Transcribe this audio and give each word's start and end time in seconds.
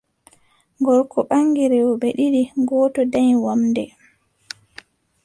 Gorko 0.85 1.19
ɓaŋgi 1.29 1.63
rewɓe 1.71 1.93
ɗiɗi, 2.17 2.41
gooto 2.67 3.01
danyi 3.11 3.35
wamnde, 3.45 3.83